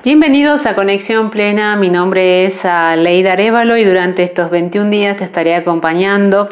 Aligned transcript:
Bienvenidos 0.00 0.66
a 0.66 0.74
Conexión 0.74 1.30
Plena, 1.30 1.76
mi 1.76 1.88
nombre 1.88 2.44
es 2.44 2.64
Leida 2.64 3.34
Arevalo 3.34 3.76
y 3.76 3.84
durante 3.84 4.24
estos 4.24 4.50
21 4.50 4.90
días 4.90 5.18
te 5.18 5.22
estaré 5.22 5.54
acompañando 5.54 6.48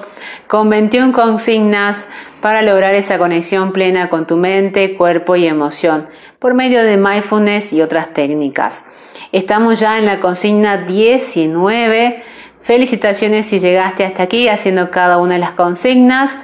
con 0.47 0.71
21 0.71 1.13
consignas 1.13 2.07
para 2.41 2.63
lograr 2.63 2.95
esa 2.95 3.19
conexión 3.19 3.73
plena 3.73 4.09
con 4.09 4.29
tu 4.29 4.37
mente, 4.37 4.97
cuerpo 4.97 5.35
y 5.35 5.47
emoción 5.47 6.09
por 6.39 6.55
medio 6.55 6.85
de 6.85 6.97
mindfulness 6.97 7.73
y 7.73 7.83
otras 7.83 8.15
técnicas. 8.15 8.85
Estamos 9.33 9.81
ya 9.81 9.99
en 9.99 10.07
la 10.07 10.21
consigna 10.21 10.77
19. 10.77 12.23
Felicitaciones 12.63 13.47
si 13.47 13.59
llegaste 13.59 14.05
hasta 14.05 14.23
aquí 14.23 14.49
haciendo 14.49 14.93
cada 14.93 15.19
una 15.19 15.35
de 15.35 15.41
las 15.41 15.53
consignas. 15.53 16.37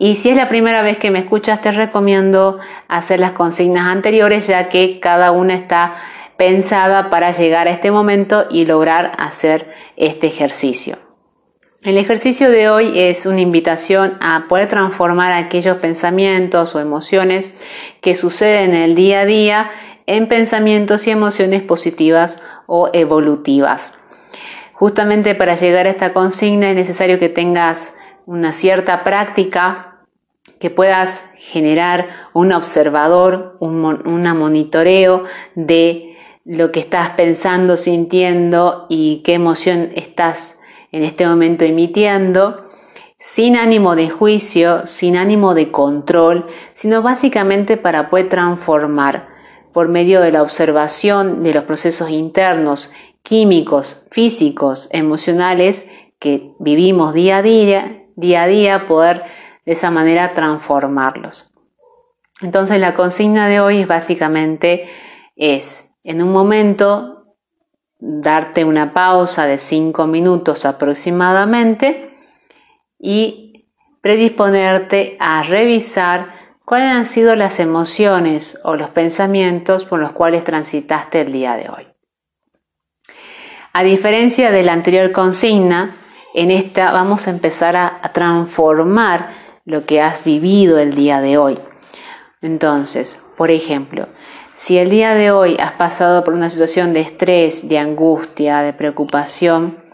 Y 0.00 0.16
si 0.16 0.30
es 0.30 0.36
la 0.36 0.48
primera 0.48 0.82
vez 0.82 0.96
que 0.98 1.10
me 1.10 1.18
escuchas, 1.20 1.60
te 1.60 1.72
recomiendo 1.72 2.58
hacer 2.88 3.20
las 3.20 3.32
consignas 3.32 3.86
anteriores 3.88 4.46
ya 4.46 4.68
que 4.68 5.00
cada 5.00 5.32
una 5.32 5.54
está 5.54 5.94
pensada 6.38 7.10
para 7.10 7.32
llegar 7.32 7.66
a 7.66 7.72
este 7.72 7.90
momento 7.90 8.46
y 8.48 8.64
lograr 8.64 9.12
hacer 9.18 9.70
este 9.96 10.28
ejercicio. 10.28 10.96
El 11.82 11.98
ejercicio 11.98 12.50
de 12.50 12.70
hoy 12.70 12.98
es 12.98 13.26
una 13.26 13.40
invitación 13.40 14.16
a 14.20 14.46
poder 14.48 14.68
transformar 14.68 15.32
aquellos 15.32 15.76
pensamientos 15.78 16.74
o 16.74 16.80
emociones 16.80 17.54
que 18.00 18.14
suceden 18.14 18.70
en 18.70 18.82
el 18.82 18.94
día 18.94 19.20
a 19.20 19.26
día 19.26 19.70
en 20.06 20.26
pensamientos 20.28 21.06
y 21.06 21.10
emociones 21.10 21.62
positivas 21.62 22.40
o 22.66 22.88
evolutivas. 22.92 23.92
Justamente 24.72 25.34
para 25.34 25.56
llegar 25.56 25.86
a 25.86 25.90
esta 25.90 26.12
consigna 26.12 26.70
es 26.70 26.76
necesario 26.76 27.18
que 27.18 27.28
tengas 27.28 27.94
una 28.26 28.52
cierta 28.52 29.02
práctica, 29.04 29.98
que 30.60 30.70
puedas 30.70 31.24
generar 31.36 32.08
un 32.32 32.52
observador, 32.52 33.56
un, 33.60 33.80
monitoreo 33.80 35.24
de 35.54 36.07
lo 36.48 36.72
que 36.72 36.80
estás 36.80 37.10
pensando, 37.10 37.76
sintiendo 37.76 38.86
y 38.88 39.20
qué 39.22 39.34
emoción 39.34 39.90
estás 39.94 40.58
en 40.92 41.04
este 41.04 41.26
momento 41.26 41.66
emitiendo, 41.66 42.70
sin 43.20 43.54
ánimo 43.54 43.94
de 43.94 44.08
juicio, 44.08 44.86
sin 44.86 45.18
ánimo 45.18 45.52
de 45.52 45.70
control, 45.70 46.46
sino 46.72 47.02
básicamente 47.02 47.76
para 47.76 48.08
poder 48.08 48.30
transformar 48.30 49.28
por 49.74 49.88
medio 49.88 50.22
de 50.22 50.32
la 50.32 50.42
observación 50.42 51.42
de 51.42 51.52
los 51.52 51.64
procesos 51.64 52.08
internos, 52.08 52.90
químicos, 53.22 54.06
físicos, 54.10 54.88
emocionales 54.90 55.86
que 56.18 56.52
vivimos 56.60 57.12
día 57.12 57.36
a 57.36 57.42
día, 57.42 57.98
día 58.16 58.44
a 58.44 58.46
día, 58.46 58.86
poder 58.88 59.22
de 59.66 59.72
esa 59.72 59.90
manera 59.90 60.32
transformarlos. 60.32 61.52
Entonces 62.40 62.80
la 62.80 62.94
consigna 62.94 63.48
de 63.48 63.60
hoy 63.60 63.80
es 63.80 63.86
básicamente 63.86 64.88
es 65.36 65.87
en 66.08 66.22
un 66.22 66.32
momento 66.32 67.36
darte 67.98 68.64
una 68.64 68.94
pausa 68.94 69.44
de 69.44 69.58
cinco 69.58 70.06
minutos 70.06 70.64
aproximadamente 70.64 72.16
y 72.98 73.68
predisponerte 74.00 75.18
a 75.20 75.42
revisar 75.42 76.32
cuáles 76.64 76.92
han 76.92 77.04
sido 77.04 77.36
las 77.36 77.60
emociones 77.60 78.58
o 78.64 78.74
los 78.74 78.88
pensamientos 78.88 79.84
por 79.84 80.00
los 80.00 80.12
cuales 80.12 80.44
transitaste 80.44 81.20
el 81.20 81.30
día 81.30 81.56
de 81.56 81.68
hoy. 81.68 81.86
A 83.74 83.82
diferencia 83.82 84.50
de 84.50 84.62
la 84.62 84.72
anterior 84.72 85.12
consigna, 85.12 85.94
en 86.32 86.50
esta 86.50 86.90
vamos 86.90 87.26
a 87.26 87.30
empezar 87.32 87.76
a, 87.76 88.00
a 88.00 88.14
transformar 88.14 89.34
lo 89.66 89.84
que 89.84 90.00
has 90.00 90.24
vivido 90.24 90.78
el 90.78 90.94
día 90.94 91.20
de 91.20 91.36
hoy. 91.36 91.58
Entonces, 92.40 93.20
por 93.36 93.50
ejemplo, 93.50 94.08
si 94.58 94.76
el 94.76 94.90
día 94.90 95.14
de 95.14 95.30
hoy 95.30 95.56
has 95.60 95.74
pasado 95.74 96.24
por 96.24 96.34
una 96.34 96.50
situación 96.50 96.92
de 96.92 97.00
estrés, 97.00 97.68
de 97.68 97.78
angustia, 97.78 98.60
de 98.62 98.72
preocupación, 98.72 99.84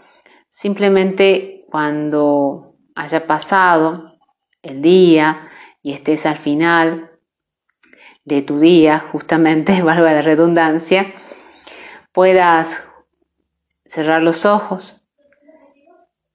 simplemente 0.49 1.65
cuando 1.69 2.73
haya 2.95 3.27
pasado 3.27 4.17
el 4.63 4.81
día 4.81 5.49
y 5.83 5.93
estés 5.93 6.25
al 6.25 6.37
final 6.39 7.11
de 8.23 8.41
tu 8.41 8.57
día, 8.57 9.05
justamente, 9.11 9.81
valga 9.83 10.11
la 10.11 10.23
redundancia, 10.23 11.13
puedas 12.11 12.83
cerrar 13.85 14.23
los 14.23 14.47
ojos, 14.47 15.07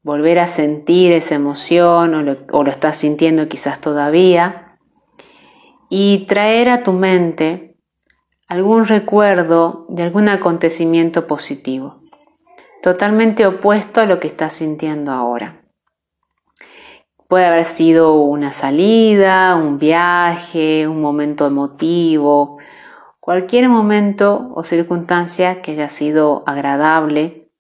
volver 0.02 0.38
a 0.38 0.46
sentir 0.46 1.12
esa 1.12 1.34
emoción 1.34 2.14
o 2.14 2.22
lo, 2.22 2.36
o 2.52 2.62
lo 2.62 2.70
estás 2.70 2.96
sintiendo 2.96 3.48
quizás 3.48 3.80
todavía 3.80 4.78
y 5.88 6.26
traer 6.26 6.68
a 6.68 6.84
tu 6.84 6.92
mente 6.92 7.69
algún 8.50 8.84
recuerdo 8.84 9.86
de 9.88 10.02
algún 10.02 10.28
acontecimiento 10.28 11.28
positivo, 11.28 12.00
totalmente 12.82 13.46
opuesto 13.46 14.00
a 14.00 14.06
lo 14.06 14.18
que 14.18 14.26
estás 14.26 14.54
sintiendo 14.54 15.12
ahora. 15.12 15.62
Puede 17.28 17.46
haber 17.46 17.64
sido 17.64 18.20
una 18.20 18.52
salida, 18.52 19.54
un 19.54 19.78
viaje, 19.78 20.88
un 20.88 21.00
momento 21.00 21.46
emotivo, 21.46 22.58
cualquier 23.20 23.68
momento 23.68 24.50
o 24.56 24.64
circunstancia 24.64 25.62
que 25.62 25.70
haya 25.70 25.88
sido 25.88 26.42
agradable 26.44 27.52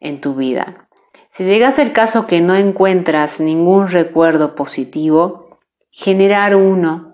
en 0.00 0.20
tu 0.20 0.34
vida. 0.34 0.88
Si 1.28 1.44
llegas 1.44 1.78
el 1.78 1.92
caso 1.92 2.26
que 2.26 2.40
no 2.40 2.56
encuentras 2.56 3.38
ningún 3.38 3.86
recuerdo 3.86 4.56
positivo, 4.56 5.60
generar 5.92 6.56
uno 6.56 7.09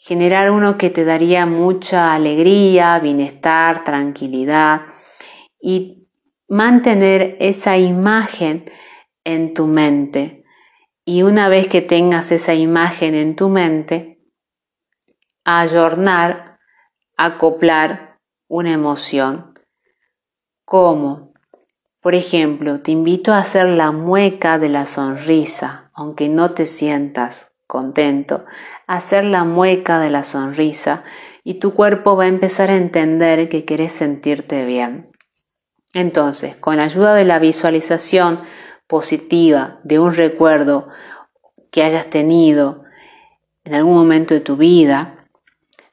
generar 0.00 0.52
uno 0.52 0.78
que 0.78 0.90
te 0.90 1.04
daría 1.04 1.44
mucha 1.44 2.14
alegría, 2.14 2.98
bienestar, 3.00 3.82
tranquilidad 3.82 4.82
y 5.60 6.08
mantener 6.46 7.36
esa 7.40 7.76
imagen 7.76 8.64
en 9.24 9.54
tu 9.54 9.66
mente. 9.66 10.44
Y 11.04 11.22
una 11.22 11.48
vez 11.48 11.66
que 11.66 11.82
tengas 11.82 12.30
esa 12.30 12.54
imagen 12.54 13.14
en 13.14 13.34
tu 13.34 13.48
mente, 13.48 14.20
ayornar, 15.44 16.58
acoplar 17.16 18.20
una 18.46 18.72
emoción. 18.72 19.54
¿Cómo? 20.64 21.32
Por 22.00 22.14
ejemplo, 22.14 22.82
te 22.82 22.92
invito 22.92 23.32
a 23.32 23.38
hacer 23.38 23.66
la 23.66 23.90
mueca 23.90 24.58
de 24.58 24.68
la 24.68 24.86
sonrisa, 24.86 25.90
aunque 25.92 26.28
no 26.28 26.52
te 26.52 26.66
sientas 26.66 27.47
contento, 27.68 28.46
hacer 28.88 29.22
la 29.22 29.44
mueca 29.44 30.00
de 30.00 30.10
la 30.10 30.24
sonrisa 30.24 31.04
y 31.44 31.60
tu 31.60 31.74
cuerpo 31.74 32.16
va 32.16 32.24
a 32.24 32.28
empezar 32.28 32.70
a 32.70 32.76
entender 32.76 33.48
que 33.48 33.64
quieres 33.64 33.92
sentirte 33.92 34.64
bien. 34.64 35.12
Entonces, 35.92 36.56
con 36.56 36.78
la 36.78 36.84
ayuda 36.84 37.14
de 37.14 37.24
la 37.24 37.38
visualización 37.38 38.40
positiva 38.86 39.78
de 39.84 40.00
un 40.00 40.14
recuerdo 40.14 40.88
que 41.70 41.82
hayas 41.82 42.06
tenido 42.06 42.84
en 43.64 43.74
algún 43.74 43.94
momento 43.94 44.32
de 44.32 44.40
tu 44.40 44.56
vida, 44.56 45.26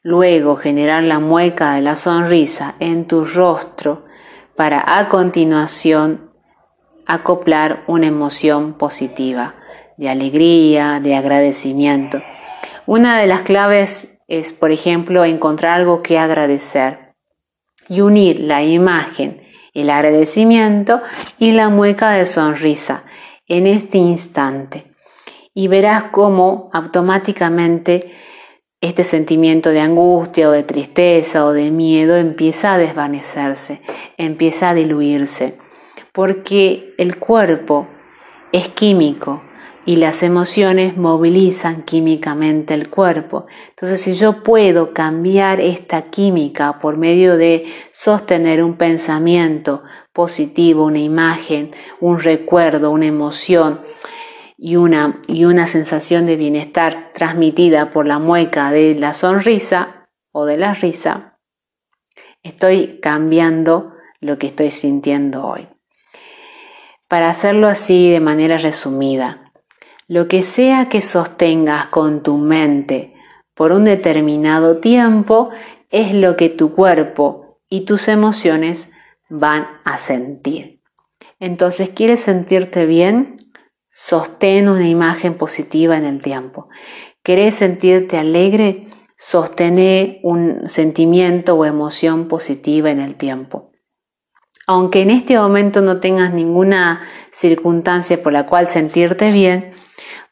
luego 0.02 0.56
generar 0.56 1.04
la 1.04 1.20
mueca 1.20 1.74
de 1.74 1.82
la 1.82 1.98
sonrisa 1.98 2.76
en 2.80 3.06
tu 3.06 3.26
rostro 3.26 4.06
para 4.56 4.98
a 4.98 5.10
continuación 5.10 6.32
acoplar 7.06 7.84
una 7.88 8.08
emoción 8.08 8.76
positiva 8.76 9.56
de 9.98 10.10
alegría, 10.10 11.00
de 11.00 11.16
agradecimiento. 11.16 12.22
Una 12.86 13.20
de 13.20 13.28
las 13.28 13.42
claves 13.42 14.20
es, 14.28 14.54
por 14.54 14.72
ejemplo, 14.72 15.26
encontrar 15.26 15.80
algo 15.80 16.02
que 16.02 16.18
agradecer 16.18 17.16
y 17.88 18.02
unir 18.02 18.40
la 18.40 18.64
imagen, 18.64 19.42
el 19.74 19.90
agradecimiento 19.90 21.02
y 21.38 21.52
la 21.52 21.70
mueca 21.70 22.12
de 22.12 22.26
sonrisa 22.26 23.04
en 23.48 23.68
este 23.68 23.98
instante. 23.98 24.86
Y 25.54 25.68
verás 25.68 26.04
cómo 26.12 26.70
automáticamente 26.74 28.12
este 28.82 29.04
sentimiento 29.04 29.70
de 29.70 29.80
angustia 29.80 30.50
o 30.50 30.52
de 30.52 30.64
tristeza 30.64 31.46
o 31.46 31.54
de 31.54 31.72
miedo 31.72 32.18
empieza 32.18 32.74
a 32.74 32.78
desvanecerse, 32.78 33.82
empieza 34.18 34.70
a 34.70 34.74
diluirse, 34.74 35.58
porque 36.12 36.94
el 36.98 37.18
cuerpo 37.18 37.88
es 38.52 38.70
químico, 38.70 39.42
y 39.86 39.98
las 39.98 40.24
emociones 40.24 40.98
movilizan 40.98 41.84
químicamente 41.84 42.74
el 42.74 42.90
cuerpo. 42.90 43.46
Entonces, 43.70 44.02
si 44.02 44.16
yo 44.16 44.42
puedo 44.42 44.94
cambiar 44.94 45.62
esta 45.62 46.10
química 46.10 46.80
por 46.80 46.98
medio 46.98 47.38
de 47.38 47.66
sostener 47.94 48.64
un 48.64 48.78
pensamiento 48.78 49.84
positivo, 50.12 50.86
una 50.86 51.00
imagen, 51.00 51.72
un 52.00 52.20
recuerdo, 52.20 52.90
una 52.90 53.06
emoción 53.06 53.82
y 54.58 54.76
una, 54.76 55.22
y 55.28 55.46
una 55.46 55.68
sensación 55.68 56.26
de 56.26 56.36
bienestar 56.36 57.12
transmitida 57.14 57.92
por 57.92 58.08
la 58.08 58.18
mueca 58.18 58.72
de 58.72 58.96
la 58.96 59.14
sonrisa 59.14 60.08
o 60.32 60.46
de 60.46 60.58
la 60.58 60.74
risa, 60.74 61.38
estoy 62.42 63.00
cambiando 63.02 63.94
lo 64.20 64.40
que 64.40 64.48
estoy 64.48 64.72
sintiendo 64.72 65.46
hoy. 65.46 65.68
Para 67.08 67.30
hacerlo 67.30 67.68
así 67.68 68.10
de 68.10 68.20
manera 68.20 68.58
resumida, 68.58 69.45
lo 70.08 70.28
que 70.28 70.44
sea 70.44 70.90
que 70.90 71.02
sostengas 71.02 71.88
con 71.88 72.22
tu 72.22 72.38
mente 72.38 73.14
por 73.56 73.72
un 73.72 73.86
determinado 73.86 74.78
tiempo 74.78 75.50
es 75.90 76.14
lo 76.14 76.36
que 76.36 76.50
tu 76.50 76.74
cuerpo 76.74 77.60
y 77.70 77.86
tus 77.86 78.08
emociones 78.08 78.92
van 79.30 79.68
a 79.84 79.98
sentir. 79.98 80.82
Entonces, 81.40 81.90
¿quieres 81.90 82.20
sentirte 82.20 82.86
bien? 82.86 83.38
Sostén 83.92 84.70
una 84.70 84.88
imagen 84.88 85.36
positiva 85.36 85.98
en 85.98 86.06
el 86.06 86.22
tiempo. 86.22 86.70
¿Querés 87.24 87.56
sentirte 87.56 88.18
alegre? 88.18 88.88
Sostener 89.18 90.20
un 90.22 90.70
sentimiento 90.70 91.56
o 91.56 91.66
emoción 91.66 92.28
positiva 92.28 92.92
en 92.92 93.00
el 93.00 93.16
tiempo. 93.16 93.72
Aunque 94.68 95.02
en 95.02 95.12
este 95.12 95.38
momento 95.38 95.82
no 95.82 96.00
tengas 96.00 96.34
ninguna 96.34 97.02
circunstancia 97.32 98.22
por 98.22 98.34
la 98.34 98.46
cual 98.46 98.68
sentirte 98.68 99.32
bien, 99.32 99.72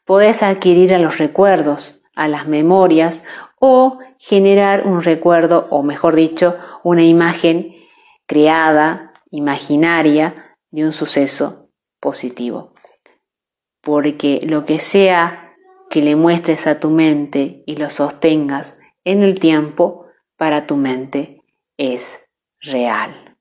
podés 0.04 0.42
adquirir 0.42 0.94
a 0.94 0.98
los 0.98 1.18
recuerdos, 1.18 2.02
a 2.14 2.28
las 2.28 2.46
memorias 2.46 3.24
o 3.58 3.98
generar 4.18 4.86
un 4.86 5.02
recuerdo, 5.02 5.66
o 5.70 5.82
mejor 5.82 6.14
dicho, 6.14 6.56
una 6.82 7.02
imagen 7.02 7.74
creada, 8.26 9.12
imaginaria, 9.30 10.56
de 10.70 10.84
un 10.84 10.92
suceso 10.92 11.70
positivo. 12.00 12.74
Porque 13.80 14.40
lo 14.44 14.64
que 14.64 14.80
sea 14.80 15.54
que 15.90 16.02
le 16.02 16.16
muestres 16.16 16.66
a 16.66 16.80
tu 16.80 16.90
mente 16.90 17.62
y 17.66 17.76
lo 17.76 17.90
sostengas 17.90 18.78
en 19.04 19.22
el 19.22 19.38
tiempo, 19.38 20.06
para 20.36 20.66
tu 20.66 20.76
mente 20.76 21.42
es 21.76 22.20
real. 22.60 23.36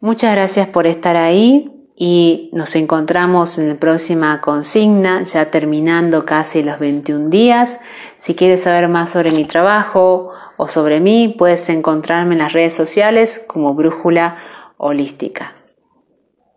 Muchas 0.00 0.34
gracias 0.34 0.68
por 0.68 0.86
estar 0.86 1.16
ahí 1.16 1.75
y 1.96 2.50
nos 2.52 2.76
encontramos 2.76 3.56
en 3.58 3.70
la 3.70 3.74
próxima 3.76 4.40
consigna, 4.42 5.24
ya 5.24 5.50
terminando 5.50 6.26
casi 6.26 6.62
los 6.62 6.78
21 6.78 7.30
días. 7.30 7.80
Si 8.18 8.34
quieres 8.34 8.62
saber 8.62 8.88
más 8.88 9.10
sobre 9.10 9.32
mi 9.32 9.44
trabajo 9.44 10.30
o 10.58 10.68
sobre 10.68 11.00
mí, 11.00 11.34
puedes 11.38 11.68
encontrarme 11.70 12.34
en 12.34 12.40
las 12.40 12.52
redes 12.52 12.74
sociales 12.74 13.42
como 13.46 13.72
Brújula 13.74 14.36
Holística. 14.76 15.54